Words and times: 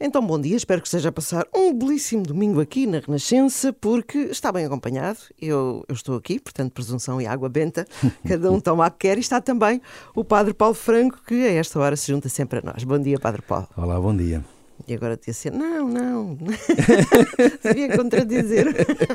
Então, 0.00 0.24
bom 0.24 0.40
dia, 0.40 0.56
espero 0.56 0.80
que 0.80 0.86
esteja 0.86 1.08
a 1.08 1.12
passar 1.12 1.44
um 1.52 1.74
belíssimo 1.74 2.22
domingo 2.22 2.60
aqui 2.60 2.86
na 2.86 3.00
Renascença, 3.00 3.72
porque 3.72 4.18
está 4.30 4.52
bem 4.52 4.64
acompanhado. 4.64 5.18
Eu, 5.40 5.84
eu 5.88 5.92
estou 5.92 6.16
aqui, 6.16 6.38
portanto, 6.38 6.72
presunção 6.72 7.20
e 7.20 7.26
água 7.26 7.48
benta, 7.48 7.84
cada 8.26 8.48
um 8.52 8.60
toma 8.60 8.86
o 8.86 8.90
que 8.92 8.98
quer, 9.08 9.16
e 9.16 9.20
está 9.20 9.40
também 9.40 9.82
o 10.14 10.22
Padre 10.22 10.54
Paulo 10.54 10.74
Franco, 10.74 11.20
que 11.26 11.34
a 11.34 11.52
esta 11.52 11.80
hora 11.80 11.96
se 11.96 12.12
junta 12.12 12.28
sempre 12.28 12.60
a 12.60 12.62
nós. 12.62 12.84
Bom 12.84 13.00
dia, 13.00 13.18
Padre 13.18 13.42
Paulo. 13.42 13.66
Olá, 13.76 14.00
bom 14.00 14.16
dia. 14.16 14.57
E 14.86 14.94
agora 14.94 15.16
dizia 15.16 15.32
assim: 15.32 15.50
não, 15.50 15.88
não, 15.88 16.38
devia 17.62 17.96
contradizer. 17.96 18.66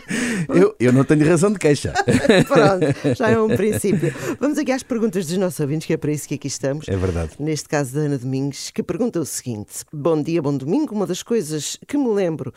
eu, 0.50 0.76
eu 0.80 0.94
não 0.94 1.04
tenho 1.04 1.28
razão 1.28 1.52
de 1.52 1.60
queixa. 1.60 1.94
Pronto, 2.48 3.16
já 3.16 3.30
é 3.30 3.40
um 3.40 3.48
princípio. 3.48 4.14
Vamos 4.40 4.58
aqui 4.58 4.72
às 4.72 4.84
perguntas 4.84 5.26
dos 5.26 5.38
nossos 5.38 5.60
ouvintes, 5.60 5.88
que 5.88 5.94
é 5.94 5.98
para 5.98 6.12
isso 6.12 6.28
que 6.28 6.36
aqui 6.36 6.48
estamos. 6.48 6.88
É 6.88 6.96
verdade. 6.96 7.32
Neste 7.40 7.70
caso 7.70 7.96
da 7.96 8.02
Ana 8.02 8.18
Domingues, 8.18 8.72
que 8.72 8.84
pergunta 8.84 9.20
o 9.20 9.26
seguinte: 9.26 9.86
Bom 9.92 10.22
dia, 10.22 10.42
bom 10.42 10.56
domingo. 10.56 10.94
Uma 10.94 11.08
das 11.08 11.24
coisas 11.24 11.80
que 11.88 11.98
me 11.98 12.10
lembro 12.10 12.54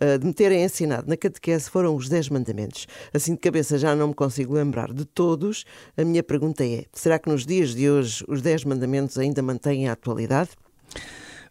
uh, 0.00 0.18
de 0.18 0.26
me 0.26 0.32
terem 0.32 0.62
ensinado 0.62 1.08
na 1.08 1.16
catequese 1.16 1.70
foram 1.70 1.96
os 1.96 2.08
10 2.08 2.28
mandamentos. 2.28 2.86
Assim 3.12 3.34
de 3.34 3.40
cabeça 3.40 3.78
já 3.78 3.96
não 3.96 4.08
me 4.08 4.14
consigo 4.14 4.54
lembrar 4.54 4.92
de 4.92 5.04
todos. 5.04 5.64
A 5.96 6.04
minha 6.04 6.22
pergunta 6.22 6.64
é: 6.64 6.84
será 6.92 7.18
que 7.18 7.28
nos 7.28 7.46
dias 7.46 7.74
de 7.74 7.90
hoje 7.90 8.24
os 8.28 8.42
10 8.42 8.64
mandamentos 8.64 9.18
ainda 9.18 9.42
mantêm 9.42 9.88
a 9.88 9.92
atualidade? 9.92 10.50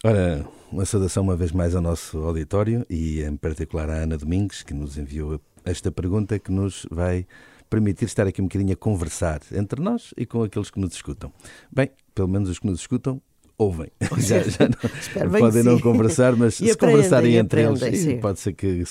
Ora, 0.02 0.48
uma 0.72 0.86
saudação 0.86 1.24
uma 1.24 1.36
vez 1.36 1.52
mais 1.52 1.76
ao 1.76 1.82
nosso 1.82 2.20
auditório 2.20 2.86
e 2.90 3.22
em 3.22 3.36
particular 3.36 3.90
à 3.90 3.96
Ana 3.96 4.18
Domingues, 4.18 4.64
que 4.64 4.74
nos 4.74 4.98
enviou 4.98 5.42
esta 5.66 5.92
pergunta 5.92 6.40
que 6.40 6.50
nos 6.54 6.88
vai 6.90 7.28
permitir 7.70 8.06
estar 8.06 8.26
aqui 8.26 8.42
um 8.42 8.46
bocadinho 8.46 8.72
a 8.72 8.78
conversar 8.78 9.42
entre 9.52 9.82
nós 9.82 10.14
e 10.16 10.26
com 10.26 10.42
aqueles 10.42 10.72
que 10.72 10.80
nos 10.80 10.94
escutam. 10.94 11.34
Bem, 11.70 11.92
pelo 12.16 12.30
menos 12.30 12.48
os 12.48 12.60
que 12.60 12.66
nos 12.66 12.80
escutam 12.80 13.22
ouvem. 13.60 13.92
Já, 14.20 14.42
já 14.42 14.70
não, 14.70 15.40
podem 15.40 15.64
não 15.64 15.80
conversar, 15.80 16.36
mas 16.36 16.56
se 16.56 16.76
conversarem 16.78 17.36
entre 17.36 17.62
eles, 17.62 17.82
pode 18.22 18.40
ser 18.40 18.54
que, 18.54 18.84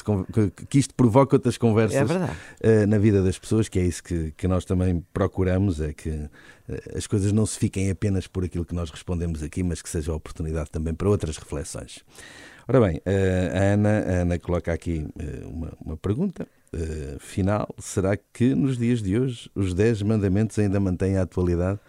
que, 0.68 0.78
isto 0.78 0.94
provoque 0.94 1.34
outras 1.34 1.56
conversas 1.56 2.10
é 2.60 2.84
uh, 2.84 2.86
na 2.86 2.98
vida 2.98 3.22
das 3.22 3.38
pessoas, 3.38 3.68
que 3.68 3.78
é 3.78 3.82
isso 3.82 4.02
que, 4.02 4.32
que 4.36 4.46
nós 4.46 4.64
também 4.64 5.02
procuramos, 5.12 5.80
é 5.80 5.92
que 5.92 6.10
uh, 6.10 6.28
as 6.94 7.06
coisas 7.06 7.32
não 7.32 7.46
se 7.46 7.58
fiquem 7.58 7.90
apenas 7.90 8.26
por 8.26 8.44
aquilo 8.44 8.64
que 8.64 8.74
nós 8.74 8.90
respondemos 8.90 9.42
aqui, 9.42 9.62
mas 9.62 9.80
que 9.80 9.88
seja 9.88 10.12
oportunidade 10.12 10.70
também 10.70 10.92
para 10.92 11.08
outras 11.08 11.38
reflexões. 11.38 12.04
Ora 12.66 12.80
bem, 12.80 12.98
uh, 12.98 13.56
a, 13.56 13.62
Ana, 13.72 13.88
a 13.88 14.12
Ana 14.22 14.38
coloca 14.38 14.72
aqui 14.72 15.06
uma, 15.46 15.72
uma 15.84 15.96
pergunta 15.96 16.46
final. 17.18 17.74
Será 17.78 18.14
que 18.14 18.54
nos 18.54 18.76
dias 18.76 19.02
de 19.02 19.18
hoje 19.18 19.50
os 19.54 19.72
10 19.72 20.02
mandamentos 20.02 20.58
ainda 20.58 20.78
mantêm 20.78 21.16
a 21.16 21.22
atualidade? 21.22 21.80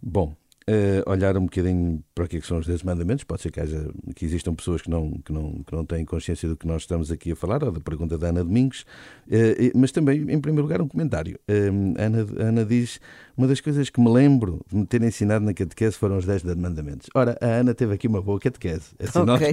Bom, 0.00 0.34
Uh, 0.68 1.10
olhar 1.10 1.36
um 1.36 1.42
bocadinho 1.42 2.02
para 2.14 2.24
o 2.24 2.28
que, 2.28 2.36
é 2.36 2.40
que 2.40 2.46
são 2.46 2.58
os 2.58 2.66
10 2.66 2.84
mandamentos. 2.84 3.24
Pode 3.24 3.42
ser 3.42 3.50
que, 3.50 3.60
haja, 3.60 3.90
que 4.14 4.24
existam 4.24 4.54
pessoas 4.54 4.82
que 4.82 4.88
não, 4.88 5.10
que, 5.24 5.32
não, 5.32 5.62
que 5.66 5.74
não 5.74 5.84
têm 5.84 6.04
consciência 6.04 6.48
do 6.48 6.56
que 6.56 6.66
nós 6.66 6.82
estamos 6.82 7.10
aqui 7.10 7.32
a 7.32 7.36
falar, 7.36 7.64
ou 7.64 7.72
da 7.72 7.80
pergunta 7.80 8.16
da 8.16 8.28
Ana 8.28 8.44
Domingos, 8.44 8.84
uh, 9.26 9.78
mas 9.78 9.90
também, 9.90 10.20
em 10.20 10.40
primeiro 10.40 10.62
lugar, 10.62 10.80
um 10.80 10.86
comentário. 10.86 11.38
Uh, 11.48 11.94
Ana, 11.98 12.26
Ana 12.38 12.64
diz: 12.64 13.00
Uma 13.36 13.48
das 13.48 13.60
coisas 13.60 13.90
que 13.90 14.00
me 14.00 14.08
lembro 14.08 14.60
de 14.68 14.76
me 14.76 14.86
ter 14.86 15.02
ensinado 15.02 15.44
na 15.44 15.52
catequese 15.52 15.96
foram 15.96 16.16
os 16.18 16.26
10 16.26 16.44
mandamentos. 16.56 17.08
Ora, 17.14 17.36
a 17.40 17.46
Ana 17.46 17.74
teve 17.74 17.94
aqui 17.94 18.06
uma 18.06 18.22
boa 18.22 18.38
catequese. 18.38 18.90
Assim, 19.00 19.18
okay. 19.28 19.52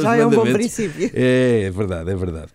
Já 0.00 0.16
é 0.16 0.24
um 0.24 0.30
bom 0.30 0.52
princípio. 0.52 1.10
É, 1.14 1.62
é 1.64 1.70
verdade, 1.70 2.10
é 2.10 2.14
verdade. 2.14 2.52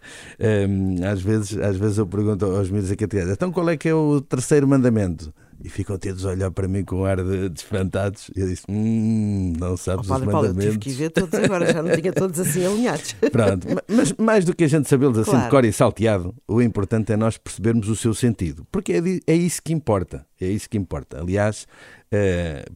às, 1.12 1.22
vezes, 1.22 1.58
às 1.58 1.76
vezes 1.76 1.98
eu 1.98 2.08
pergunto 2.08 2.46
aos 2.46 2.70
meus 2.70 2.88
da 2.88 2.96
catequese: 2.96 3.32
então 3.34 3.52
qual 3.52 3.70
é 3.70 3.76
que 3.76 3.90
é 3.90 3.94
o 3.94 4.22
terceiro 4.22 4.68
mandamento? 4.68 5.34
E 5.62 5.68
ficam 5.68 5.98
todos 5.98 6.26
a 6.26 6.30
olhar 6.30 6.52
para 6.52 6.68
mim 6.68 6.84
com 6.86 7.02
um 7.02 7.06
ar 7.06 7.18
de, 7.18 7.50
de 7.50 7.60
espantados. 7.60 8.32
E 8.36 8.40
eu 8.40 8.48
disse: 8.48 8.64
Hum, 8.70 9.54
não 9.60 9.76
sabes 9.76 10.10
oh, 10.10 10.14
os 10.14 10.22
mandamentos. 10.22 10.32
Paulo, 10.32 10.48
eu 10.48 10.72
tive 10.72 10.78
que 10.78 10.90
ver 10.92 11.10
todos 11.10 11.34
agora, 11.34 11.72
já 11.72 11.84
não 11.84 11.96
tinha 11.96 12.14
todos 12.14 12.40
assim 12.40 12.66
alinhados. 12.66 13.14
Pronto, 13.32 13.68
mas 13.88 14.14
mais 14.14 14.46
do 14.46 14.56
que 14.56 14.64
a 14.64 14.68
gente 14.68 14.88
sabê-los 14.88 15.18
assim 15.18 15.32
claro. 15.32 15.46
de 15.46 15.52
cor 15.52 15.66
e 15.66 15.74
salteado, 15.74 16.36
o 16.48 16.62
importante 16.62 17.12
é 17.12 17.18
nós 17.18 17.38
percebermos 17.38 17.90
o 17.90 17.96
seu 17.96 18.14
sentido, 18.14 18.66
porque 18.72 18.94
é, 18.94 19.32
é 19.32 19.36
isso 19.36 19.62
que 19.62 19.74
importa. 19.74 20.26
É 20.40 20.48
isso 20.48 20.70
que 20.70 20.78
importa. 20.78 21.20
Aliás, 21.20 21.68
uh, 22.14 22.74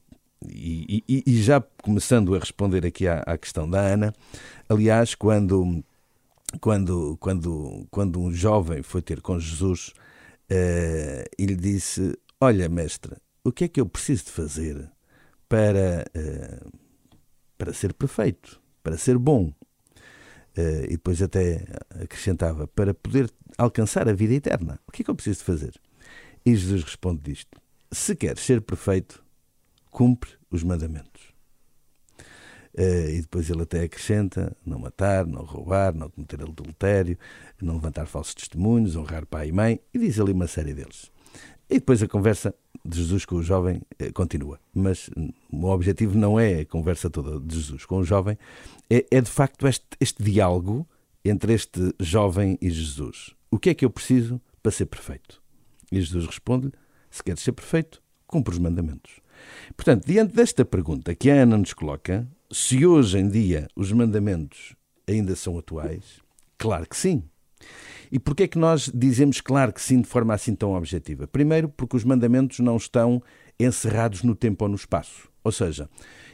e, 0.49 1.03
e, 1.07 1.23
e, 1.25 1.41
já 1.41 1.63
começando 1.81 2.35
a 2.35 2.39
responder 2.39 2.85
aqui 2.85 3.07
à, 3.07 3.19
à 3.25 3.37
questão 3.37 3.69
da 3.69 3.79
Ana, 3.79 4.13
aliás, 4.67 5.15
quando, 5.15 5.81
quando, 6.59 7.15
quando, 7.21 7.87
quando 7.89 8.19
um 8.19 8.31
jovem 8.31 8.83
foi 8.83 9.01
ter 9.01 9.21
com 9.21 9.39
Jesus. 9.39 9.93
Uh, 10.51 11.23
ele 11.39 11.55
disse: 11.55 12.13
Olha, 12.45 12.67
mestre, 12.67 13.15
o 13.41 13.53
que 13.53 13.63
é 13.63 13.67
que 13.69 13.79
eu 13.79 13.85
preciso 13.85 14.25
de 14.25 14.31
fazer 14.31 14.91
para, 15.47 16.03
uh, 16.13 16.77
para 17.57 17.71
ser 17.71 17.93
perfeito, 17.93 18.61
para 18.83 18.97
ser 18.97 19.17
bom? 19.17 19.45
Uh, 20.57 20.83
e 20.83 20.89
depois 20.89 21.21
até 21.21 21.65
acrescentava, 22.03 22.67
para 22.67 22.93
poder 22.93 23.31
alcançar 23.57 24.09
a 24.09 24.13
vida 24.13 24.33
eterna. 24.33 24.77
O 24.85 24.91
que 24.91 25.03
é 25.03 25.05
que 25.05 25.09
eu 25.09 25.15
preciso 25.15 25.39
de 25.39 25.45
fazer? 25.45 25.73
E 26.45 26.53
Jesus 26.53 26.83
responde 26.83 27.21
disto: 27.21 27.61
Se 27.89 28.13
queres 28.13 28.43
ser 28.43 28.59
perfeito, 28.59 29.23
cumpre 29.89 30.31
os 30.51 30.63
mandamentos. 30.63 31.23
Uh, 32.77 33.09
e 33.09 33.21
depois 33.21 33.49
ele 33.49 33.61
até 33.61 33.83
acrescenta: 33.83 34.53
não 34.65 34.79
matar, 34.79 35.25
não 35.25 35.45
roubar, 35.45 35.95
não 35.95 36.09
cometer 36.09 36.41
adultério, 36.41 37.17
não 37.61 37.75
levantar 37.75 38.05
falsos 38.05 38.35
testemunhos, 38.35 38.97
honrar 38.97 39.25
pai 39.25 39.47
e 39.47 39.53
mãe, 39.53 39.79
e 39.93 39.97
diz 39.97 40.19
ali 40.19 40.33
uma 40.33 40.47
série 40.47 40.73
deles. 40.73 41.12
E 41.69 41.75
depois 41.75 42.03
a 42.03 42.07
conversa 42.07 42.53
de 42.85 42.97
Jesus 42.97 43.25
com 43.25 43.35
o 43.35 43.43
jovem 43.43 43.81
eh, 43.97 44.11
continua. 44.11 44.59
Mas 44.73 45.09
o 45.51 45.65
objetivo 45.67 46.17
não 46.17 46.39
é 46.39 46.61
a 46.61 46.65
conversa 46.65 47.09
toda 47.09 47.39
de 47.39 47.55
Jesus 47.55 47.85
com 47.85 47.97
o 47.97 48.03
jovem, 48.03 48.37
é, 48.89 49.05
é 49.09 49.21
de 49.21 49.29
facto 49.29 49.67
este, 49.67 49.85
este 49.99 50.21
diálogo 50.21 50.87
entre 51.23 51.53
este 51.53 51.93
jovem 51.99 52.57
e 52.61 52.69
Jesus. 52.69 53.33
O 53.49 53.57
que 53.57 53.69
é 53.69 53.73
que 53.73 53.85
eu 53.85 53.89
preciso 53.89 54.41
para 54.61 54.71
ser 54.71 54.87
perfeito? 54.87 55.41
E 55.91 55.99
Jesus 56.01 56.25
responde-lhe: 56.25 56.73
se 57.09 57.23
queres 57.23 57.41
ser 57.41 57.53
perfeito, 57.53 58.01
cumpre 58.27 58.53
os 58.53 58.59
mandamentos. 58.59 59.21
Portanto, 59.75 60.05
diante 60.05 60.35
desta 60.35 60.65
pergunta 60.65 61.15
que 61.15 61.29
a 61.29 61.43
Ana 61.43 61.57
nos 61.57 61.73
coloca, 61.73 62.27
se 62.51 62.85
hoje 62.85 63.17
em 63.17 63.27
dia 63.27 63.67
os 63.75 63.91
mandamentos 63.91 64.75
ainda 65.07 65.35
são 65.35 65.57
atuais, 65.57 66.21
claro 66.57 66.87
que 66.87 66.97
sim. 66.97 67.23
E 68.13 68.19
porquê 68.19 68.43
é 68.43 68.47
que 68.47 68.59
nós 68.59 68.91
dizemos 68.93 69.41
claro 69.41 69.73
que 69.73 69.81
sim 69.81 69.99
de 69.99 70.07
forma 70.07 70.35
assim 70.35 70.53
tão 70.53 70.75
objetiva? 70.75 71.25
Primeiro, 71.25 71.67
porque 71.67 71.97
os 71.97 72.03
mandamentos 72.03 72.59
não 72.59 72.77
estão 72.77 73.19
encerrados 73.59 74.21
no 74.21 74.35
tempo 74.35 74.65
ou 74.65 74.69
no 74.69 74.75
espaço. 74.75 75.27
Ou 75.43 75.51
seja, 75.51 75.89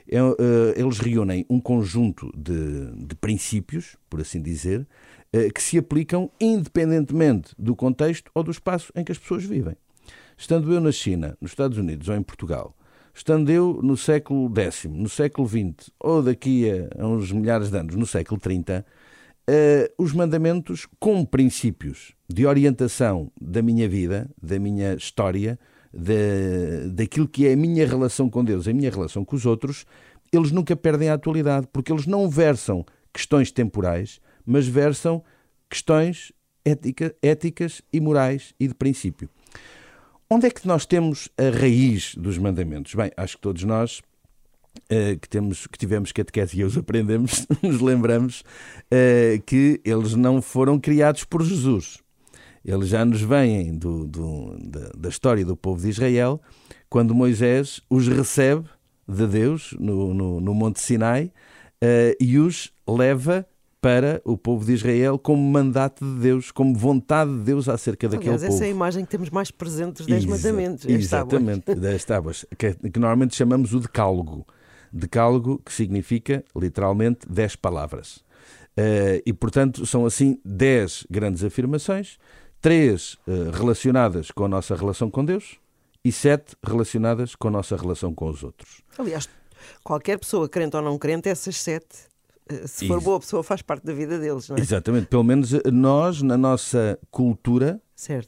é, 0.06 0.18
eh, 0.18 0.74
eles 0.76 1.00
reúnem 1.00 1.46
um 1.50 1.58
conjunto 1.58 2.30
de, 2.36 2.92
de 2.98 3.16
princípios, 3.16 3.96
por 4.10 4.20
assim 4.20 4.42
dizer, 4.42 4.86
eh, 5.32 5.50
que 5.52 5.64
se 5.64 5.78
aplicam 5.78 6.30
independentemente 6.38 7.56
do 7.58 7.74
contexto 7.74 8.30
ou 8.36 8.44
do 8.44 8.52
espaço 8.52 8.92
em 8.94 9.02
que 9.02 9.14
as 9.14 9.18
pessoas 9.18 9.46
vivem. 9.46 9.78
Estando 10.38 10.74
eu 10.74 10.82
na 10.82 10.92
China, 10.92 11.38
nos 11.40 11.52
Estados 11.52 11.78
Unidos 11.78 12.10
ou 12.10 12.16
em 12.18 12.22
Portugal, 12.22 12.76
estando 13.14 13.50
eu 13.50 13.80
no 13.82 13.96
século 13.96 14.52
X, 14.54 14.84
no 14.84 15.08
século 15.08 15.48
XX 15.48 15.92
ou 15.98 16.22
daqui 16.22 16.66
a 16.98 17.08
uns 17.08 17.32
milhares 17.32 17.72
de 17.72 17.78
anos, 17.78 17.96
no 17.96 18.06
século 18.06 18.38
XXX, 18.38 18.84
uh, 19.50 19.94
os 20.04 20.14
mandamentos 20.14 20.88
como 21.00 21.26
princípios 21.26 22.14
de 22.30 22.46
orientação 22.46 23.32
da 23.42 23.62
minha 23.62 23.90
vida, 23.90 24.30
da 24.42 24.60
minha 24.60 24.94
história, 24.94 25.60
de, 25.92 26.90
daquilo 26.92 27.28
que 27.28 27.48
é 27.48 27.54
a 27.54 27.58
minha 27.58 27.88
relação 27.88 28.30
com 28.30 28.44
Deus, 28.44 28.68
a 28.68 28.74
minha 28.74 28.92
relação 28.92 29.26
com 29.26 29.36
os 29.36 29.46
outros, 29.46 29.86
eles 30.32 30.52
nunca 30.52 30.76
perdem 30.76 31.10
a 31.10 31.16
atualidade, 31.16 31.68
porque 31.74 31.92
eles 31.92 32.06
não 32.06 32.30
versam 32.30 32.86
questões 33.12 33.52
temporais, 33.52 34.22
mas 34.46 34.68
versam 34.68 35.24
questões 35.68 36.32
ética, 36.64 37.16
éticas 37.22 37.82
e 37.92 38.00
morais 38.00 38.54
e 38.60 38.68
de 38.68 38.76
princípio. 38.76 39.28
Onde 40.30 40.46
é 40.46 40.52
que 40.52 40.68
nós 40.68 40.86
temos 40.86 41.28
a 41.36 41.50
raiz 41.50 42.14
dos 42.16 42.38
mandamentos? 42.38 42.94
Bem, 42.94 43.12
acho 43.18 43.38
que 43.38 43.42
todos 43.42 43.64
nós 43.64 44.02
que, 45.22 45.30
temos, 45.30 45.68
que 45.68 45.78
tivemos 45.78 46.12
catequese 46.12 46.60
e 46.60 46.64
os 46.64 46.78
aprendemos, 46.78 47.46
nos 47.62 47.80
lembramos 47.80 48.42
uh, 48.92 49.42
que 49.46 49.80
eles 49.84 50.16
não 50.16 50.42
foram 50.42 50.80
criados 50.80 51.24
por 51.24 51.44
Jesus. 51.44 52.00
Eles 52.66 52.90
já 52.90 53.06
nos 53.06 53.22
vêm 53.22 53.78
do, 53.78 54.06
do, 54.06 54.58
da, 54.60 54.92
da, 54.98 55.10
história 55.10 55.46
do 55.46 55.56
povo 55.56 55.82
de 55.82 55.90
Israel, 55.90 56.42
quando 56.90 57.16
Moisés 57.16 57.82
os 57.90 58.08
recebe 58.08 58.66
de 59.08 59.26
Deus 59.28 59.76
no, 59.80 60.14
no, 60.14 60.42
no 60.42 60.54
Monte 60.54 60.80
Sinai 60.80 61.32
uh, 61.84 62.16
e 62.20 62.38
os 62.38 62.72
leva 62.88 63.46
para 63.82 64.22
o 64.26 64.38
povo 64.38 64.66
de 64.66 64.74
Israel 64.74 65.18
como 65.18 65.42
mandato 65.42 66.04
de 66.04 66.20
Deus, 66.20 66.52
como 66.52 66.76
vontade 66.76 67.32
de 67.32 67.44
Deus 67.44 67.70
acerca 67.70 68.08
Aliás, 68.08 68.20
daquele 68.20 68.38
povo. 68.38 68.54
essa 68.54 68.66
é 68.66 68.68
a 68.68 68.72
imagem 68.72 69.06
que 69.06 69.12
temos 69.12 69.30
mais 69.30 69.52
presente 69.52 70.00
dos 70.00 70.06
Dez 70.06 70.26
Mandamentos. 70.26 70.86
Exatamente, 70.86 71.74
das 71.76 72.04
tábuas, 72.04 72.46
que, 72.58 72.74
que 72.74 73.00
normalmente 73.00 73.36
chamamos 73.36 73.74
o 73.74 73.80
decálogo. 73.80 74.46
Decálogo, 74.92 75.62
que 75.64 75.74
significa 75.74 76.44
literalmente 76.56 77.28
dez 77.30 77.56
palavras. 77.56 78.18
Uh, 78.78 79.22
e, 79.26 79.34
portanto, 79.34 79.86
são 79.86 80.06
assim 80.06 80.40
dez 80.44 81.06
grandes 81.10 81.44
afirmações, 81.44 82.18
três 82.62 83.14
uh, 83.28 83.52
relacionadas 83.54 84.32
com 84.32 84.46
a 84.46 84.48
nossa 84.48 84.76
relação 84.76 85.10
com 85.10 85.26
Deus 85.26 85.58
e 86.04 86.12
sete 86.12 86.56
relacionadas 86.64 87.36
com 87.36 87.50
a 87.50 87.52
nossa 87.52 87.76
relação 87.76 88.14
com 88.14 88.30
os 88.30 88.44
outros. 88.44 88.82
Aliás, 88.98 89.28
qualquer 89.84 90.18
pessoa, 90.18 90.48
crente 90.48 90.78
ou 90.78 90.82
não 90.82 90.98
crente, 90.98 91.28
essas 91.28 91.58
sete 91.58 92.10
Se 92.66 92.88
for 92.88 92.98
Isso. 92.98 93.06
boa 93.06 93.20
pessoa, 93.20 93.44
faz 93.44 93.62
parte 93.62 93.86
da 93.86 93.94
vida 93.94 94.18
deles, 94.18 94.50
não 94.50 94.58
é? 94.58 94.60
Exatamente. 94.60 95.08
Pelo 95.08 95.24
menos 95.24 95.52
nós, 95.72 96.22
na 96.22 96.38
nossa 96.38 96.98
cultura, 97.12 97.82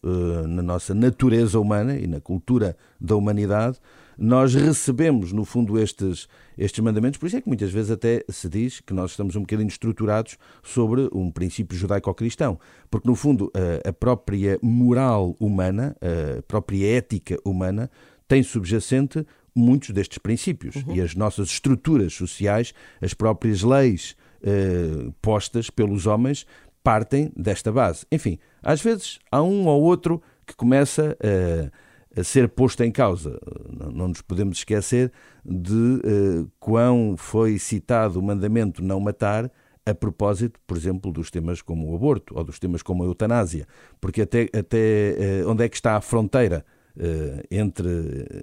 uh, 0.03 0.47
na 0.47 0.61
nossa 0.61 0.93
natureza 0.93 1.59
humana 1.59 1.97
e 1.97 2.07
na 2.07 2.19
cultura 2.19 2.75
da 2.99 3.15
humanidade, 3.15 3.79
nós 4.21 4.53
recebemos, 4.53 5.33
no 5.33 5.43
fundo, 5.43 5.79
estes, 5.79 6.27
estes 6.55 6.79
mandamentos. 6.83 7.17
Por 7.17 7.25
isso 7.25 7.37
é 7.37 7.41
que 7.41 7.47
muitas 7.47 7.71
vezes 7.71 7.89
até 7.89 8.23
se 8.29 8.47
diz 8.47 8.79
que 8.79 8.93
nós 8.93 9.11
estamos 9.11 9.35
um 9.35 9.41
bocadinho 9.41 9.67
estruturados 9.67 10.37
sobre 10.61 11.09
um 11.11 11.31
princípio 11.31 11.75
judaico-cristão. 11.75 12.59
Porque, 12.89 13.07
no 13.07 13.15
fundo, 13.15 13.51
a, 13.83 13.91
própria 13.91 14.59
moral 14.61 15.35
humana, 15.39 15.97
a 15.99 16.41
própria 16.43 16.97
ética 16.97 17.39
humana, 17.43 17.89
tem 18.27 18.43
subjacente 18.43 19.25
muitos 19.55 19.89
destes 19.89 20.19
princípios. 20.19 20.75
Uhum. 20.75 20.95
E 20.95 21.01
as 21.01 21.15
nossas 21.15 21.49
estruturas 21.49 22.13
sociais, 22.13 22.75
as 23.01 23.15
próprias 23.15 23.63
leis 23.63 24.15
eh, 24.43 25.11
postas 25.19 25.71
pelos 25.71 26.05
homens, 26.05 26.45
partem 26.83 27.31
desta 27.35 27.71
base. 27.71 28.05
Enfim, 28.11 28.37
às 28.61 28.81
vezes 28.81 29.17
há 29.31 29.41
um 29.41 29.65
ou 29.65 29.81
outro 29.81 30.21
que 30.45 30.55
começa 30.55 31.17
a, 31.19 31.71
a 32.15 32.23
ser 32.23 32.49
posto 32.49 32.83
em 32.83 32.91
causa. 32.91 33.39
Não 33.93 34.09
nos 34.09 34.21
podemos 34.21 34.57
esquecer 34.57 35.11
de 35.45 36.01
eh, 36.03 36.45
quão 36.59 37.15
foi 37.17 37.57
citado 37.57 38.19
o 38.19 38.23
mandamento 38.23 38.83
não 38.83 38.99
matar 38.99 39.51
a 39.85 39.93
propósito, 39.93 40.59
por 40.67 40.77
exemplo, 40.77 41.11
dos 41.11 41.31
temas 41.31 41.61
como 41.61 41.91
o 41.91 41.95
aborto 41.95 42.37
ou 42.37 42.43
dos 42.43 42.59
temas 42.59 42.83
como 42.83 43.03
a 43.03 43.05
eutanásia. 43.05 43.67
Porque 43.99 44.21
até, 44.21 44.47
até 44.53 45.39
eh, 45.39 45.43
onde 45.45 45.63
é 45.63 45.69
que 45.69 45.75
está 45.75 45.95
a 45.95 46.01
fronteira? 46.01 46.65
Uh, 46.93 47.41
entre, 47.49 47.89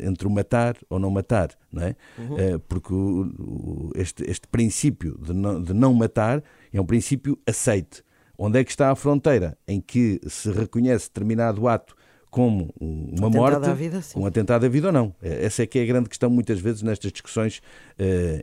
entre 0.01 0.27
o 0.27 0.31
matar 0.31 0.75
ou 0.89 0.99
não 0.99 1.11
matar, 1.11 1.51
não 1.71 1.83
é? 1.83 1.95
Uhum. 2.17 2.55
Uh, 2.55 2.59
porque 2.61 2.95
o, 2.95 3.27
o, 3.39 3.93
este, 3.95 4.25
este 4.25 4.49
princípio 4.49 5.19
de 5.19 5.35
não, 5.35 5.63
de 5.63 5.75
não 5.75 5.93
matar 5.93 6.43
é 6.73 6.81
um 6.81 6.87
princípio 6.87 7.39
aceite. 7.47 8.03
Onde 8.39 8.59
é 8.59 8.65
que 8.65 8.71
está 8.71 8.91
a 8.91 8.97
fronteira 8.97 9.59
em 9.69 9.83
que 9.83 10.19
se 10.27 10.51
reconhece 10.51 11.09
determinado 11.09 11.69
ato 11.69 11.95
como 12.31 12.75
uma 12.81 13.29
um 13.29 13.31
morte, 13.31 13.73
vida, 13.75 14.01
um 14.17 14.27
atentado 14.27 14.67
à 14.67 14.69
vida 14.69 14.89
ou 14.89 14.93
não? 14.93 15.15
Eh, 15.23 15.47
essa 15.47 15.63
é 15.63 15.67
que 15.67 15.79
é 15.79 15.83
a 15.83 15.87
grande 15.87 16.09
questão 16.09 16.31
muitas 16.31 16.61
vezes 16.61 16.83
nestas 16.83 17.13
discussões, 17.13 17.61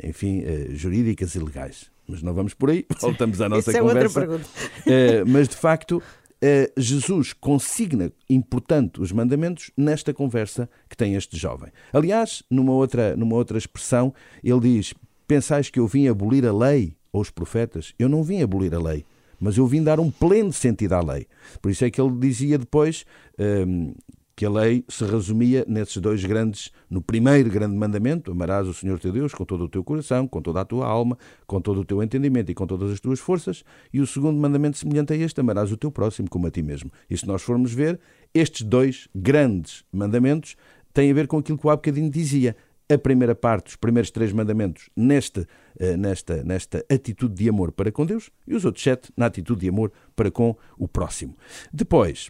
enfim, 0.03 0.43
jurídicas 0.71 1.35
e 1.35 1.39
legais. 1.39 1.89
Mas 2.07 2.21
não 2.21 2.33
vamos 2.33 2.53
por 2.53 2.69
aí, 2.69 2.85
voltamos 3.01 3.41
à 3.41 3.49
nossa 3.49 3.71
Isso 3.71 3.79
conversa. 3.79 4.19
É 4.19 4.21
outra 4.21 4.39
pergunta. 4.39 5.25
mas 5.25 5.47
de 5.47 5.55
facto 5.55 6.01
eh, 6.41 6.71
Jesus 6.77 7.33
consigna, 7.33 8.11
importante, 8.29 9.01
os 9.01 9.11
mandamentos 9.11 9.71
nesta 9.75 10.13
conversa 10.13 10.69
que 10.87 10.95
tem 10.95 11.15
este 11.15 11.37
jovem. 11.37 11.71
Aliás, 11.93 12.43
numa 12.49 12.73
outra, 12.73 13.15
numa 13.15 13.35
outra 13.35 13.57
expressão, 13.57 14.13
ele 14.43 14.59
diz: 14.59 14.93
Pensais 15.27 15.69
que 15.69 15.79
eu 15.79 15.87
vim 15.87 16.07
abolir 16.07 16.45
a 16.45 16.53
lei 16.53 16.95
ou 17.11 17.21
os 17.21 17.31
profetas? 17.31 17.93
Eu 17.97 18.07
não 18.07 18.21
vim 18.21 18.43
abolir 18.43 18.75
a 18.75 18.79
lei, 18.79 19.05
mas 19.39 19.57
eu 19.57 19.67
vim 19.67 19.83
dar 19.83 19.99
um 19.99 20.09
pleno 20.11 20.51
sentido 20.51 20.93
à 20.93 21.01
lei. 21.01 21.27
Por 21.61 21.71
isso 21.71 21.85
é 21.85 21.89
que 21.89 21.99
ele 21.99 22.17
dizia 22.17 22.57
depois 22.57 23.05
ehm, 23.37 23.93
que 24.35 24.45
a 24.45 24.49
lei 24.49 24.83
se 24.89 25.05
resumia 25.05 25.63
nesses 25.67 25.97
dois 25.97 26.23
grandes, 26.25 26.69
no 26.89 27.01
primeiro 27.01 27.49
grande 27.49 27.75
mandamento, 27.75 28.31
amarás 28.31 28.67
o 28.67 28.73
Senhor 28.73 28.99
teu 28.99 29.11
Deus 29.11 29.33
com 29.33 29.45
todo 29.45 29.63
o 29.63 29.69
teu 29.69 29.81
coração, 29.83 30.27
com 30.27 30.41
toda 30.41 30.59
a 30.59 30.65
tua 30.65 30.85
alma, 30.85 31.17
com 31.47 31.61
todo 31.61 31.79
o 31.79 31.85
teu 31.85 32.03
entendimento 32.03 32.51
e 32.51 32.53
com 32.53 32.67
todas 32.67 32.91
as 32.91 32.99
tuas 32.99 33.19
forças, 33.19 33.63
e 33.93 34.01
o 34.01 34.07
segundo 34.07 34.37
mandamento 34.37 34.77
semelhante 34.77 35.13
a 35.13 35.15
este, 35.15 35.39
amarás 35.39 35.71
o 35.71 35.77
teu 35.77 35.89
próximo 35.89 36.29
como 36.29 36.47
a 36.47 36.51
ti 36.51 36.61
mesmo. 36.61 36.91
E 37.09 37.17
se 37.17 37.25
nós 37.25 37.43
formos 37.43 37.71
ver, 37.71 37.97
estes 38.33 38.63
dois 38.63 39.07
grandes 39.15 39.85
mandamentos 39.91 40.57
têm 40.93 41.11
a 41.11 41.13
ver 41.13 41.27
com 41.27 41.37
aquilo 41.37 41.57
que 41.57 41.67
o 41.67 41.69
há 41.69 41.75
bocadinho 41.77 42.09
dizia. 42.09 42.57
A 42.87 42.97
primeira 42.99 43.33
parte, 43.33 43.69
os 43.69 43.75
primeiros 43.75 44.11
três 44.11 44.31
mandamentos, 44.31 44.89
nesta, 44.95 45.47
eh, 45.79 45.97
nesta, 45.97 46.43
nesta 46.43 46.85
atitude 46.87 47.33
de 47.33 47.49
amor 47.49 47.71
para 47.71 47.91
com 47.91 48.05
Deus, 48.05 48.29
e 48.47 48.53
os 48.53 48.63
outros 48.63 48.83
sete 48.83 49.11
na 49.17 49.25
atitude 49.25 49.61
de 49.61 49.69
amor 49.69 49.91
para 50.15 50.29
com 50.29 50.55
o 50.77 50.87
próximo. 50.87 51.35
Depois, 51.73 52.29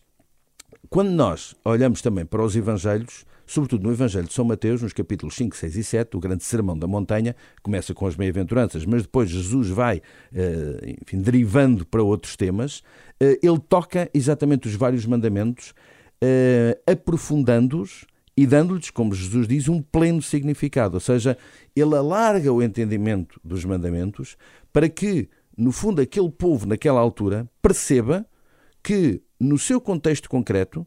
quando 0.90 1.10
nós 1.10 1.56
olhamos 1.66 2.02
também 2.02 2.26
para 2.26 2.42
os 2.42 2.56
Evangelhos, 2.56 3.26
sobretudo 3.46 3.84
no 3.84 3.92
Evangelho 3.92 4.28
de 4.28 4.34
São 4.34 4.46
Mateus, 4.46 4.82
nos 4.82 4.94
capítulos 4.94 5.36
5, 5.36 5.58
6 5.58 5.76
e 5.76 5.84
7, 5.84 6.16
o 6.16 6.22
grande 6.22 6.46
sermão 6.46 6.78
da 6.78 6.88
montanha, 6.88 7.36
começa 7.62 7.94
com 7.94 8.08
as 8.08 8.16
bem-aventuranças, 8.16 8.86
mas 8.86 9.02
depois 9.02 9.30
Jesus 9.30 9.68
vai, 9.68 10.02
eh, 10.34 10.96
enfim, 11.02 11.22
derivando 11.22 11.86
para 11.86 12.02
outros 12.02 12.38
temas, 12.38 12.82
eh, 13.20 13.38
ele 13.44 13.60
toca 13.60 14.10
exatamente 14.14 14.70
os 14.70 14.76
vários 14.76 15.06
mandamentos, 15.06 15.74
aprofundando-os 16.88 18.06
e 18.38 18.46
dando-lhes, 18.46 18.90
como 18.90 19.14
Jesus 19.14 19.48
diz, 19.48 19.70
um 19.70 19.82
pleno 19.82 20.22
significado, 20.22 20.96
ou 20.96 21.00
seja, 21.00 21.38
ele 21.76 21.96
alarga 21.96 22.52
o 22.52 22.62
entendimento 22.62 23.40
dos 23.44 23.64
mandamentos 23.64 24.36
para 24.74 24.90
que, 24.90 25.30
no 25.58 25.72
fundo, 25.72 26.02
aquele 26.02 26.30
povo, 26.30 26.66
naquela 26.66 27.00
altura, 27.00 27.50
perceba 27.62 28.26
que 28.84 29.22
no 29.40 29.58
seu 29.58 29.80
contexto 29.80 30.30
concreto, 30.30 30.86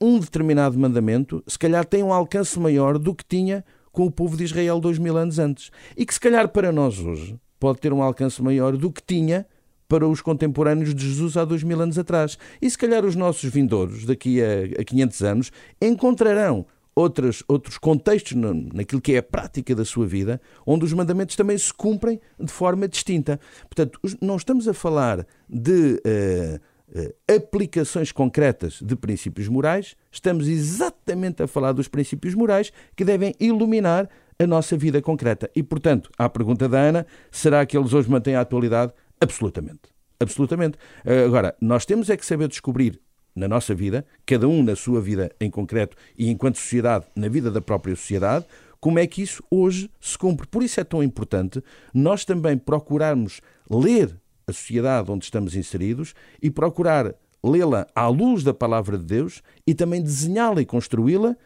um 0.00 0.18
determinado 0.18 0.78
mandamento, 0.78 1.42
se 1.46 1.58
calhar 1.58 1.84
tem 1.84 2.02
um 2.02 2.12
alcance 2.12 2.58
maior 2.58 2.98
do 2.98 3.14
que 3.14 3.24
tinha 3.24 3.64
com 3.92 4.04
o 4.04 4.10
povo 4.10 4.36
de 4.36 4.44
Israel 4.44 4.78
dois 4.78 4.98
mil 4.98 5.16
anos 5.16 5.38
antes. 5.38 5.70
E 5.96 6.04
que, 6.04 6.12
se 6.12 6.20
calhar, 6.20 6.48
para 6.48 6.70
nós 6.70 6.98
hoje, 6.98 7.38
pode 7.58 7.80
ter 7.80 7.92
um 7.92 8.02
alcance 8.02 8.42
maior 8.42 8.76
do 8.76 8.92
que 8.92 9.02
tinha 9.02 9.46
para 9.88 10.06
os 10.06 10.20
contemporâneos 10.20 10.94
de 10.94 11.06
Jesus 11.08 11.36
há 11.36 11.44
dois 11.44 11.62
mil 11.62 11.80
anos 11.80 11.98
atrás. 11.98 12.38
E, 12.60 12.68
se 12.70 12.78
calhar, 12.78 13.04
os 13.04 13.14
nossos 13.14 13.50
vindouros, 13.50 14.04
daqui 14.04 14.42
a, 14.42 14.80
a 14.80 14.84
500 14.84 15.22
anos, 15.22 15.52
encontrarão 15.80 16.66
outros, 16.94 17.42
outros 17.46 17.78
contextos 17.78 18.32
naquilo 18.72 19.00
que 19.00 19.14
é 19.14 19.18
a 19.18 19.22
prática 19.22 19.74
da 19.74 19.84
sua 19.84 20.06
vida, 20.06 20.40
onde 20.66 20.84
os 20.84 20.92
mandamentos 20.92 21.36
também 21.36 21.56
se 21.58 21.72
cumprem 21.72 22.20
de 22.40 22.50
forma 22.50 22.88
distinta. 22.88 23.38
Portanto, 23.68 24.00
não 24.20 24.36
estamos 24.36 24.66
a 24.66 24.74
falar 24.74 25.26
de. 25.48 26.00
Uh, 26.04 26.76
eh, 26.94 27.12
aplicações 27.34 28.12
concretas 28.12 28.78
de 28.80 28.94
princípios 28.94 29.48
morais, 29.48 29.96
estamos 30.10 30.46
exatamente 30.46 31.42
a 31.42 31.48
falar 31.48 31.72
dos 31.72 31.88
princípios 31.88 32.32
morais 32.32 32.72
que 32.94 33.04
devem 33.04 33.34
iluminar 33.40 34.08
a 34.38 34.46
nossa 34.46 34.76
vida 34.76 35.02
concreta. 35.02 35.50
E, 35.54 35.62
portanto, 35.64 36.10
à 36.16 36.28
pergunta 36.28 36.68
da 36.68 36.78
Ana, 36.78 37.06
será 37.30 37.66
que 37.66 37.76
eles 37.76 37.92
hoje 37.92 38.08
mantêm 38.08 38.36
a 38.36 38.40
atualidade? 38.40 38.92
Absolutamente. 39.20 39.96
Absolutamente. 40.18 40.78
Eh, 41.04 41.24
agora, 41.24 41.54
nós 41.60 41.84
temos 41.84 42.08
é 42.10 42.16
que 42.16 42.24
saber 42.24 42.48
descobrir 42.48 43.00
na 43.34 43.46
nossa 43.46 43.74
vida, 43.74 44.06
cada 44.24 44.48
um 44.48 44.62
na 44.62 44.74
sua 44.74 45.00
vida 45.00 45.30
em 45.38 45.50
concreto 45.50 45.96
e 46.16 46.30
enquanto 46.30 46.56
sociedade, 46.56 47.04
na 47.14 47.28
vida 47.28 47.50
da 47.50 47.60
própria 47.60 47.94
sociedade, 47.94 48.46
como 48.80 48.98
é 48.98 49.06
que 49.06 49.20
isso 49.20 49.42
hoje 49.50 49.90
se 50.00 50.16
cumpre. 50.16 50.46
Por 50.46 50.62
isso 50.62 50.80
é 50.80 50.84
tão 50.84 51.02
importante 51.02 51.62
nós 51.92 52.24
também 52.24 52.56
procurarmos 52.56 53.40
ler 53.70 54.18
a 54.46 54.52
sociedade 54.52 55.10
onde 55.10 55.24
estamos 55.24 55.54
inseridos 55.54 56.14
e 56.40 56.50
procurar 56.50 57.14
lê-la 57.44 57.86
à 57.94 58.08
luz 58.08 58.42
da 58.42 58.54
palavra 58.54 58.96
de 58.96 59.04
Deus 59.04 59.42
e 59.66 59.74
também 59.74 60.02
desenhá-la 60.02 60.62
e 60.62 60.66
construí-la 60.66 61.36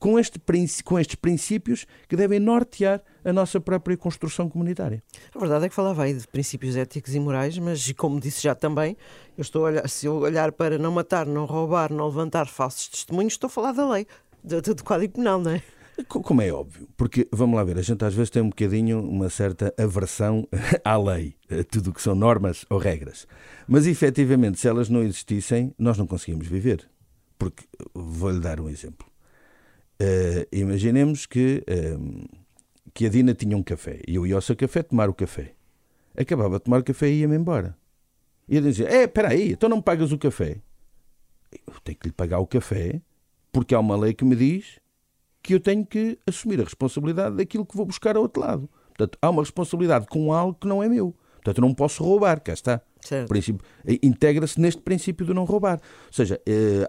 com, 0.00 0.18
este, 0.18 0.40
com 0.82 0.98
estes 0.98 1.14
princípios 1.14 1.86
que 2.08 2.16
devem 2.16 2.40
nortear 2.40 3.02
a 3.22 3.32
nossa 3.32 3.60
própria 3.60 3.96
construção 3.96 4.48
comunitária. 4.48 5.02
A 5.34 5.38
verdade 5.38 5.66
é 5.66 5.68
que 5.68 5.74
falava 5.74 6.02
aí 6.02 6.14
de 6.14 6.26
princípios 6.26 6.74
éticos 6.74 7.14
e 7.14 7.20
morais, 7.20 7.58
mas, 7.58 7.92
como 7.92 8.18
disse 8.18 8.42
já 8.42 8.54
também, 8.54 8.96
eu 9.36 9.42
estou 9.42 9.62
olhar, 9.62 9.86
se 9.88 10.06
eu 10.06 10.16
olhar 10.16 10.50
para 10.52 10.78
não 10.78 10.90
matar, 10.90 11.26
não 11.26 11.44
roubar, 11.44 11.92
não 11.92 12.06
levantar 12.06 12.46
falsos 12.46 12.88
testemunhos, 12.88 13.34
estou 13.34 13.48
a 13.48 13.50
falar 13.50 13.72
da 13.72 13.88
lei, 13.88 14.06
do, 14.42 14.60
do 14.60 14.82
Código 14.82 15.14
Penal, 15.14 15.38
não 15.38 15.52
é? 15.52 15.62
Como 16.08 16.40
é 16.40 16.50
óbvio, 16.50 16.88
porque 16.96 17.28
vamos 17.30 17.56
lá 17.56 17.62
ver, 17.62 17.76
a 17.76 17.82
gente 17.82 18.02
às 18.02 18.14
vezes 18.14 18.30
tem 18.30 18.40
um 18.40 18.48
bocadinho 18.48 19.06
uma 19.06 19.28
certa 19.28 19.74
aversão 19.78 20.48
à 20.82 20.96
lei, 20.96 21.36
a 21.50 21.62
tudo 21.62 21.90
o 21.90 21.92
que 21.92 22.00
são 22.00 22.14
normas 22.14 22.64
ou 22.70 22.78
regras. 22.78 23.26
Mas 23.68 23.86
efetivamente, 23.86 24.58
se 24.58 24.66
elas 24.66 24.88
não 24.88 25.02
existissem, 25.02 25.74
nós 25.78 25.98
não 25.98 26.06
conseguimos 26.06 26.46
viver. 26.46 26.88
Porque 27.38 27.64
vou-lhe 27.94 28.40
dar 28.40 28.60
um 28.60 28.68
exemplo. 28.68 29.09
Uh, 30.00 30.48
imaginemos 30.50 31.26
que, 31.26 31.62
uh, 31.68 32.28
que 32.94 33.04
a 33.04 33.08
Dina 33.10 33.34
tinha 33.34 33.54
um 33.54 33.62
café 33.62 34.00
e 34.08 34.14
eu 34.14 34.26
ia 34.26 34.34
ao 34.34 34.40
seu 34.40 34.56
café 34.56 34.82
tomar 34.82 35.10
o 35.10 35.14
café. 35.14 35.52
Acabava 36.16 36.58
de 36.58 36.64
tomar 36.64 36.80
o 36.80 36.84
café 36.84 37.10
e 37.10 37.20
ia-me 37.20 37.36
embora. 37.36 37.76
E 38.48 38.56
ele 38.56 38.70
dizia: 38.70 38.88
É, 38.88 39.04
espera 39.04 39.28
aí, 39.28 39.52
então 39.52 39.68
não 39.68 39.76
me 39.76 39.82
pagas 39.82 40.10
o 40.10 40.18
café. 40.18 40.56
Eu 41.52 41.74
tenho 41.84 41.98
que 41.98 42.08
lhe 42.08 42.14
pagar 42.14 42.38
o 42.38 42.46
café 42.46 43.02
porque 43.52 43.74
há 43.74 43.80
uma 43.80 43.96
lei 43.96 44.14
que 44.14 44.24
me 44.24 44.34
diz 44.34 44.78
que 45.42 45.54
eu 45.54 45.60
tenho 45.60 45.84
que 45.84 46.18
assumir 46.26 46.60
a 46.60 46.64
responsabilidade 46.64 47.36
daquilo 47.36 47.66
que 47.66 47.76
vou 47.76 47.84
buscar 47.84 48.16
ao 48.16 48.22
outro 48.22 48.42
lado. 48.42 48.70
Portanto, 48.88 49.18
há 49.20 49.28
uma 49.28 49.42
responsabilidade 49.42 50.06
com 50.06 50.32
algo 50.32 50.56
que 50.58 50.66
não 50.66 50.82
é 50.82 50.88
meu. 50.88 51.14
Portanto, 51.34 51.58
eu 51.58 51.62
não 51.62 51.74
posso 51.74 52.02
roubar, 52.04 52.40
cá 52.40 52.52
está. 52.52 52.80
Eh, 53.86 53.98
integra-se 54.02 54.60
neste 54.60 54.82
princípio 54.82 55.24
do 55.24 55.32
não 55.32 55.44
roubar. 55.44 55.80
Ou 56.06 56.12
seja, 56.12 56.40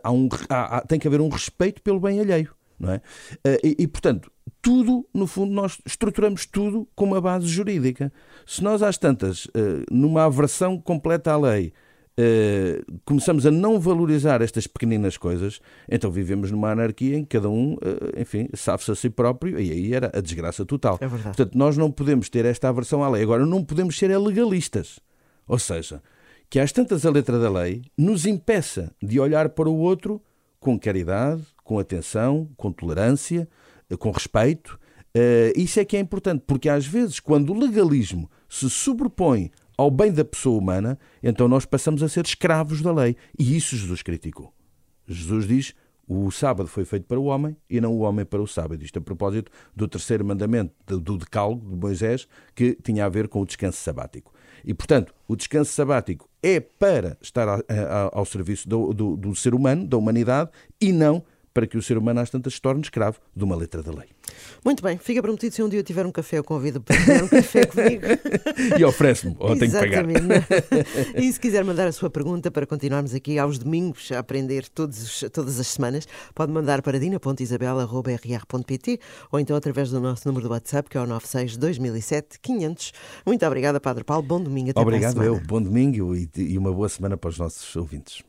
há 0.04 0.12
um, 0.12 0.28
há, 0.50 0.78
há, 0.78 0.82
tem 0.82 1.00
que 1.00 1.08
haver 1.08 1.22
um 1.22 1.30
respeito 1.30 1.82
pelo 1.82 2.00
bem 2.00 2.20
alheio. 2.20 2.54
Não 2.82 2.94
é? 2.94 3.02
Eh, 3.44 3.60
e, 3.64 3.76
e, 3.84 3.88
portanto, 3.88 4.32
tudo, 4.62 5.08
no 5.14 5.28
fundo, 5.28 5.54
nós 5.54 5.78
estruturamos 5.86 6.46
tudo 6.46 6.88
com 6.96 7.06
uma 7.06 7.22
base 7.22 7.46
jurídica. 7.46 8.12
Se 8.46 8.64
nós, 8.64 8.82
às 8.82 8.98
tantas, 8.98 9.48
numa 9.90 10.26
aversão 10.26 10.80
completa 10.80 11.32
à 11.32 11.38
lei, 11.38 11.74
uh, 12.20 13.00
começamos 13.06 13.46
a 13.46 13.52
não 13.52 13.80
valorizar 13.80 14.42
estas 14.42 14.68
pequeninas 14.68 15.18
coisas, 15.18 15.60
então 15.90 16.12
vivemos 16.12 16.52
numa 16.52 16.72
anarquia 16.72 17.18
em 17.18 17.24
que 17.24 17.38
cada 17.38 17.50
um, 17.50 17.76
enfim, 18.18 18.50
sabe-se 18.54 18.92
a 18.92 18.96
si 18.96 19.10
próprio 19.10 19.60
e 19.60 19.72
aí 19.72 19.94
era 19.94 20.12
a 20.14 20.22
desgraça 20.22 20.66
total. 20.66 20.98
É 21.02 21.08
verdade. 21.08 21.36
Portanto, 21.36 21.58
nós 21.58 21.78
não 21.78 21.92
podemos 21.92 22.30
ter 22.30 22.46
esta 22.46 22.70
aversão 22.70 23.04
à 23.04 23.10
lei. 23.10 23.24
Agora, 23.24 23.46
não 23.46 23.64
podemos 23.64 23.98
ser 23.98 24.16
legalistas. 24.18 25.00
Ou 25.48 25.58
seja, 25.58 26.02
que 26.50 26.60
às 26.60 26.72
tantas 26.72 27.06
a 27.06 27.10
letra 27.10 27.40
da 27.40 27.50
lei 27.50 27.84
nos 27.98 28.26
impeça 28.26 28.94
de 29.02 29.20
olhar 29.20 29.50
para 29.50 29.70
o 29.70 29.78
outro 29.78 30.22
com 30.60 30.78
caridade, 30.80 31.42
com 31.72 31.80
atenção, 31.80 32.50
com 32.58 32.70
tolerância, 32.70 33.48
eh, 33.90 33.96
com 33.96 34.12
respeito. 34.12 34.78
Uh, 35.16 35.56
isso 35.56 35.80
é 35.80 35.86
que 35.86 35.96
é 35.96 36.02
importante, 36.02 36.44
porque 36.46 36.68
às 36.68 36.86
vezes, 36.86 37.18
quando 37.18 37.54
o 37.54 37.58
legalismo 37.58 38.30
se 38.50 38.70
sobrepõe 38.70 39.50
ao 39.78 39.90
bem 39.90 40.12
da 40.12 40.26
pessoa 40.26 40.60
humana, 40.60 41.00
então 41.24 41.48
nós 41.48 41.64
passamos 41.64 42.04
a 42.04 42.10
ser 42.10 42.26
escravos 42.26 42.82
da 42.82 42.92
lei. 42.92 43.16
E 43.40 43.56
isso 43.56 43.78
Jesus 43.78 44.02
criticou. 44.02 44.54
Jesus 45.08 45.48
diz: 45.48 45.74
o 46.06 46.30
sábado 46.30 46.68
foi 46.68 46.84
feito 46.84 47.06
para 47.06 47.18
o 47.18 47.24
homem 47.24 47.56
e 47.70 47.80
não 47.80 47.94
o 47.94 48.00
homem 48.00 48.26
para 48.26 48.42
o 48.42 48.48
sábado. 48.48 48.84
Isto 48.84 49.00
a 49.00 49.02
propósito 49.02 49.50
do 49.74 49.88
terceiro 49.88 50.26
mandamento 50.26 51.00
do 51.00 51.18
decálogo 51.18 51.70
de 51.70 51.76
Moisés, 51.78 52.28
que 52.54 52.78
tinha 52.84 53.06
a 53.06 53.10
ver 53.10 53.30
com 53.30 53.40
o 53.40 53.46
descanso 53.46 53.78
sabático. 53.78 54.34
E, 54.66 54.74
portanto, 54.74 55.14
o 55.26 55.38
descanso 55.38 55.72
sabático 55.72 56.30
é 56.44 56.60
para 56.60 57.18
estar 57.22 57.48
ao 58.12 58.26
serviço 58.26 58.68
do, 58.68 58.94
do, 58.94 59.16
do 59.16 59.36
ser 59.36 59.56
humano, 59.56 59.88
da 59.88 59.96
humanidade, 59.96 60.50
e 60.82 60.92
não 60.92 61.24
para 61.54 61.68
que 61.68 61.78
o 61.78 61.82
ser 61.82 61.98
humano 61.98 62.20
às 62.20 62.30
tantas 62.30 62.56
se 62.56 62.62
torne 62.62 62.82
escravo 62.82 63.20
de 63.36 63.44
uma 63.44 63.56
letra 63.56 63.84
da 63.84 63.92
lei. 63.92 64.10
Muito 64.64 64.84
bem, 64.84 64.98
fica 64.98 65.22
prometido 65.22 65.54
se 65.54 65.62
um 65.62 65.70
dia 65.70 65.80
eu 65.80 65.84
tiver 65.84 66.06
um 66.06 66.12
café, 66.12 66.38
eu 66.38 66.44
convido 66.44 66.82
para 66.82 66.98
beber 66.98 67.24
um 67.24 67.28
café 67.28 67.66
comigo. 67.68 68.06
e 68.78 68.86
oferece-me, 68.86 69.36
ou 69.40 69.58
tenho 69.58 69.72
que 69.72 69.78
pagar. 69.78 70.06
e 71.16 71.32
se 71.32 71.40
quiser 71.40 71.64
mandar 71.64 71.88
a 71.88 71.92
sua 71.92 72.10
pergunta 72.10 72.52
para 72.52 72.66
continuarmos 72.66 73.14
aqui 73.14 73.40
aos 73.40 73.58
domingos 73.58 74.12
a 74.12 74.20
aprender 74.20 74.68
todos, 74.70 75.24
todas 75.32 75.60
as 75.60 75.68
semanas, 75.68 76.08
pode 76.34 76.52
mandar 76.52 76.82
para 76.82 77.00
dina.isabela.rr.pt 77.00 79.00
ou 79.32 79.40
então 79.40 79.56
através 79.56 79.90
do 79.90 80.00
nosso 80.00 80.28
número 80.28 80.48
do 80.48 80.52
WhatsApp, 80.52 80.90
que 80.90 80.98
é 80.98 81.02
o 81.02 81.08
96 81.08 81.58
2007 81.58 82.40
500. 82.40 82.94
Muito 83.26 83.46
obrigada, 83.46 83.80
Padre 83.80 84.04
Paulo. 84.04 84.24
Bom 84.24 84.42
domingo. 84.42 84.72
Até 84.72 84.80
Obrigado, 84.80 85.24
eu. 85.24 85.40
Bom 85.40 85.62
domingo 85.62 86.16
e, 86.16 86.30
e 86.36 86.58
uma 86.58 86.72
boa 86.72 86.90
semana 86.90 87.18
para 87.18 87.30
os 87.30 87.38
nossos 87.38 87.76
ouvintes. 87.76 88.24